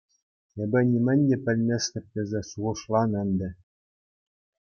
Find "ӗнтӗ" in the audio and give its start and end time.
3.27-3.49